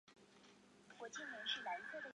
[0.97, 2.01] 不漏水较理想。